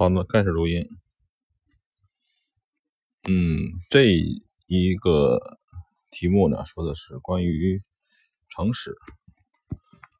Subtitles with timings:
[0.00, 0.88] 好的，开始录音。
[3.28, 3.58] 嗯，
[3.90, 4.06] 这
[4.66, 5.58] 一个
[6.10, 7.78] 题目呢，说的是关于
[8.48, 8.96] 诚实，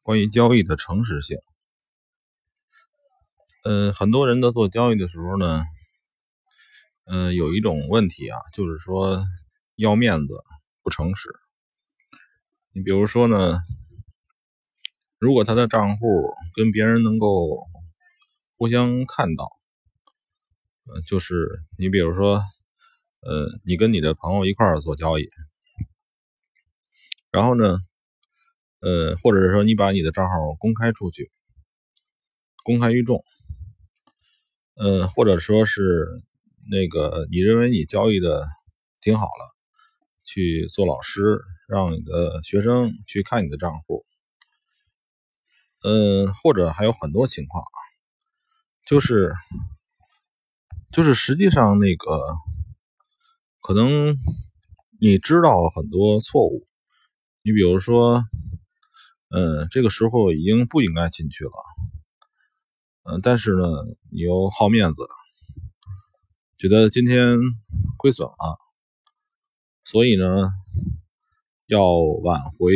[0.02, 1.38] 关于交易的诚实性。
[3.64, 5.64] 嗯，很多人在做交易的时候呢，
[7.06, 9.24] 嗯，有一种问题啊，就是说
[9.76, 10.34] 要面子
[10.82, 11.30] 不诚实。
[12.74, 13.60] 你比如说呢，
[15.18, 17.64] 如果他的账户跟别人能够
[18.58, 19.58] 互相看到。
[21.06, 22.40] 就是你比如说，
[23.20, 25.28] 呃，你跟你的朋友一块做交易，
[27.30, 27.78] 然后呢，
[28.80, 31.30] 呃，或者说你把你的账号公开出去，
[32.64, 33.22] 公开于众，
[34.74, 36.22] 呃，或者说是
[36.70, 38.46] 那个你认为你交易的
[39.00, 39.56] 挺好了，
[40.24, 44.04] 去做老师，让你的学生去看你的账户，
[45.82, 47.78] 嗯，或者还有很多情况啊，
[48.86, 49.34] 就是。
[50.92, 52.20] 就是实际上那个，
[53.60, 54.16] 可能
[55.00, 56.66] 你知道很多错误，
[57.42, 58.24] 你比如说，
[59.28, 61.52] 嗯，这个时候已经不应该进去了，
[63.04, 63.62] 嗯，但是呢，
[64.10, 65.06] 你又好面子，
[66.58, 67.38] 觉得今天
[67.96, 68.58] 亏损了，
[69.84, 70.50] 所以呢，
[71.66, 72.74] 要挽回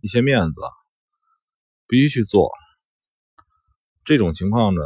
[0.00, 0.54] 一些面子，
[1.86, 2.50] 必须去做。
[4.04, 4.82] 这种情况呢，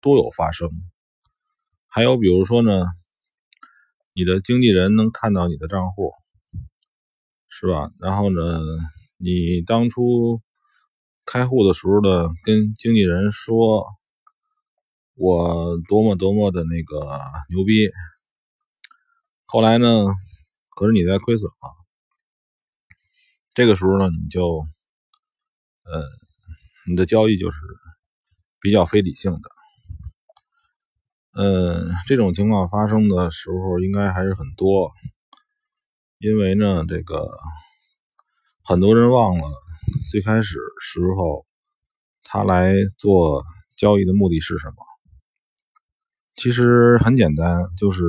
[0.00, 0.68] 多有发生。
[1.94, 2.86] 还有比如说呢，
[4.14, 6.10] 你的经纪人能看到你的账户，
[7.48, 7.92] 是吧？
[8.00, 8.58] 然后呢，
[9.16, 10.42] 你当初
[11.24, 13.86] 开户的时候呢，跟经纪人说，
[15.14, 16.98] 我多么多么的那个
[17.48, 17.88] 牛逼。
[19.46, 20.06] 后来呢，
[20.70, 21.70] 可是你在亏损了，
[23.54, 24.64] 这个时候呢，你就，
[25.84, 26.02] 呃，
[26.88, 27.58] 你的交易就是
[28.60, 29.53] 比较非理性的。
[31.36, 34.92] 嗯，这种情况发生的时候应该还是很多，
[36.18, 37.28] 因为呢，这个
[38.64, 39.42] 很多人忘了
[40.10, 41.44] 最开始时候
[42.22, 43.42] 他来做
[43.76, 44.76] 交易的目的是什么。
[46.36, 48.04] 其实很简单，就是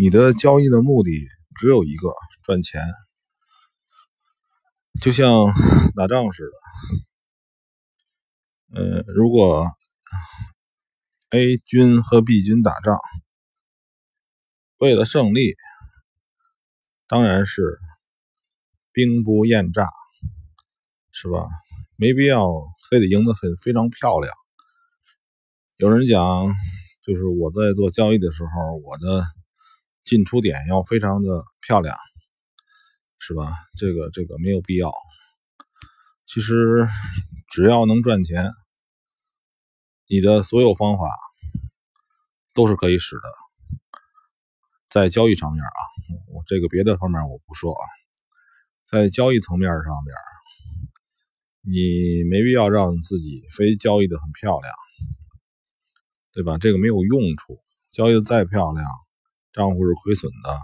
[0.00, 1.12] 你的交易的目的
[1.60, 2.82] 只有一个，赚钱，
[5.00, 5.46] 就像
[5.94, 6.50] 打仗似的。
[8.80, 9.64] 呃，如果
[11.30, 12.98] A 军和 B 军打仗，
[14.78, 15.56] 为了胜利，
[17.06, 17.78] 当然是
[18.92, 19.86] 兵不厌诈，
[21.12, 21.46] 是吧？
[21.96, 22.48] 没必要
[22.88, 24.32] 非得赢得很非常漂亮。
[25.76, 26.46] 有人讲，
[27.02, 29.26] 就是我在做交易的时候，我的
[30.04, 31.94] 进出点要非常的漂亮，
[33.18, 33.52] 是吧？
[33.76, 34.94] 这个这个没有必要。
[36.24, 36.88] 其实
[37.50, 38.50] 只要能赚钱。
[40.10, 41.04] 你的所有方法
[42.54, 43.22] 都是可以使的，
[44.88, 45.80] 在交易层面啊，
[46.32, 47.84] 我这个别的方面我不说啊，
[48.88, 50.14] 在交易层面上面，
[51.60, 54.72] 你没必要让自己非交易的很漂亮，
[56.32, 56.56] 对吧？
[56.56, 57.60] 这个没有用处，
[57.90, 58.86] 交易的再漂亮，
[59.52, 60.58] 账户是亏损的，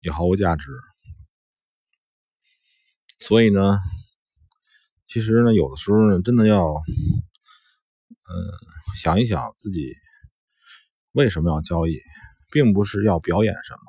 [0.00, 0.72] 也毫无价值。
[3.20, 3.78] 所以呢，
[5.06, 6.82] 其实呢，有的时候呢，真的要。
[8.34, 9.94] 嗯，想一想自己
[11.12, 12.00] 为什么要交易，
[12.50, 13.80] 并不是要表演什么，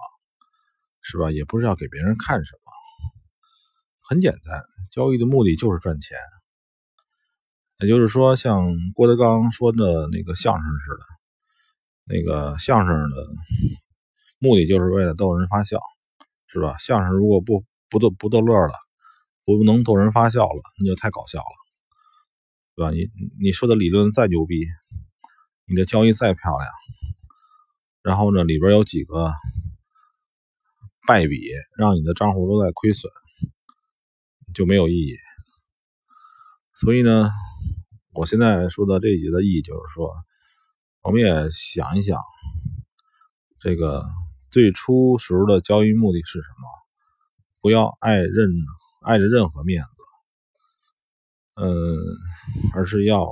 [1.01, 1.31] 是吧？
[1.31, 2.72] 也不是要给别人看什么，
[4.07, 6.17] 很简单，交易的目的就是赚钱。
[7.79, 11.05] 也就是说，像郭德纲说的那个相声似的，
[12.05, 13.28] 那个相声的
[14.39, 15.79] 目的就是为了逗人发笑，
[16.47, 16.78] 是吧？
[16.78, 18.73] 相声如果不不逗不逗乐了，
[19.44, 21.65] 不能逗人发笑了，那就太搞笑了。
[22.75, 22.91] 对吧？
[22.91, 23.09] 你
[23.40, 24.66] 你说的理论再牛逼，
[25.66, 26.69] 你的交易再漂亮，
[28.02, 29.31] 然后呢，里边有几个
[31.08, 33.12] 败笔，让你的账户都在亏损，
[34.53, 35.16] 就没有意义。
[36.74, 37.31] 所以呢，
[38.14, 40.14] 我现在说的这一节的意义就是说，
[41.02, 42.20] 我们也想一想，
[43.59, 44.03] 这个
[44.52, 46.67] 最初时候的交易目的是什么？
[47.61, 48.52] 不要爱任
[49.02, 49.90] 爱着任何面子。
[51.55, 51.97] 嗯，
[52.74, 53.28] 而是要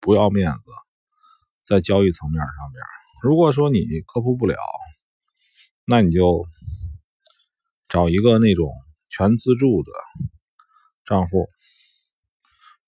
[0.00, 0.60] 不要面子，
[1.66, 2.82] 在交易层面上面，
[3.22, 4.56] 如果说你克服不了，
[5.84, 6.46] 那你就
[7.88, 8.72] 找一个那种
[9.08, 9.90] 全自助的
[11.04, 11.48] 账户，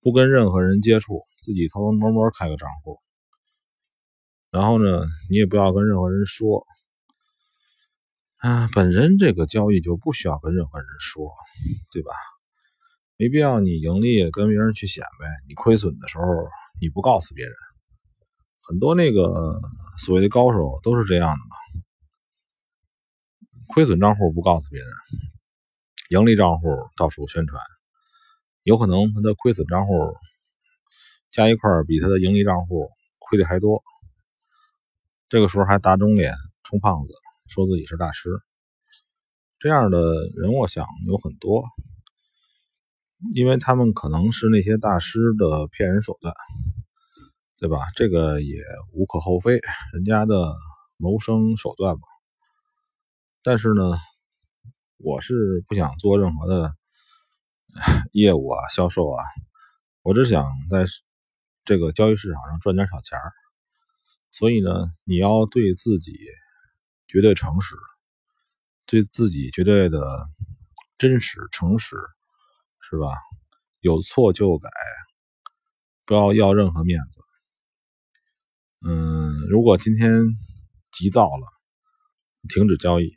[0.00, 2.98] 不跟任何人接触，自己偷偷摸摸开个账户，
[4.50, 6.64] 然后呢，你也不要跟任何人说，
[8.42, 11.32] 嗯，本身这个交易就不需要跟任何人说，
[11.92, 12.12] 对吧？
[13.20, 16.24] 没必要，你盈利跟别人去显摆，你亏损的时候
[16.80, 17.52] 你不告诉别人，
[18.62, 19.58] 很多那个
[19.98, 21.56] 所谓的高手都是这样的嘛，
[23.66, 24.88] 亏损账户不告诉别人，
[26.10, 27.60] 盈利账户到处宣传，
[28.62, 30.14] 有可能他的亏损账户
[31.32, 32.88] 加一块比他的盈利账户
[33.18, 33.82] 亏的还多，
[35.28, 37.12] 这个时候还打肿脸充胖子，
[37.48, 38.30] 说自己是大师，
[39.58, 39.98] 这样的
[40.36, 41.64] 人我想有很多。
[43.34, 46.34] 因为他们可能是那些大师的骗人手段，
[47.58, 47.78] 对吧？
[47.96, 48.58] 这个也
[48.92, 49.60] 无可厚非，
[49.92, 50.54] 人家的
[50.96, 52.00] 谋生手段嘛。
[53.42, 53.98] 但是呢，
[54.98, 56.74] 我是不想做任何的
[58.12, 59.24] 业务啊、销售啊，
[60.02, 60.84] 我只想在
[61.64, 63.32] 这个交易市场上赚点小钱儿。
[64.30, 66.16] 所以呢，你要对自己
[67.08, 67.74] 绝对诚实，
[68.86, 70.28] 对自己绝对的
[70.98, 71.96] 真实、诚实。
[72.90, 73.06] 是吧？
[73.80, 74.70] 有错就改，
[76.06, 77.20] 不要要任何面子。
[78.80, 80.24] 嗯，如果今天
[80.90, 81.46] 急躁了，
[82.48, 83.12] 停止交易。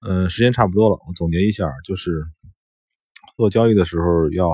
[0.00, 2.12] 嗯，时间差不多了，我总结一下，就是
[3.36, 4.48] 做交易的时候要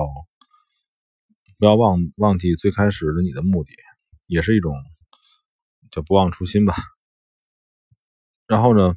[1.57, 3.71] 不要忘忘记最开始的你的目的，
[4.25, 4.73] 也是一种
[5.91, 6.73] 叫不忘初心吧。
[8.47, 8.95] 然后呢？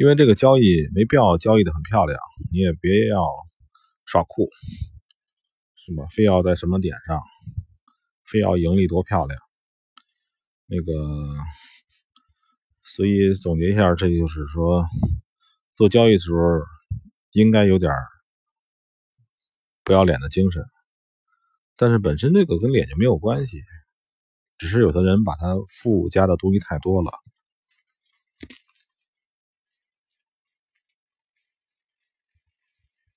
[0.00, 2.18] 因为这个交易没必要交易的很漂亮，
[2.50, 3.22] 你也别要
[4.06, 4.48] 耍酷，
[5.76, 6.06] 是吧？
[6.10, 7.20] 非要在什么点上，
[8.24, 9.38] 非要盈利多漂亮，
[10.64, 11.36] 那个，
[12.82, 14.86] 所以总结一下，这就是说，
[15.76, 16.38] 做交易的时候
[17.32, 17.92] 应该有点
[19.84, 20.64] 不要脸的精神，
[21.76, 23.60] 但是本身这个跟脸就没有关系，
[24.56, 27.12] 只是有的人把它附加的东西太多了。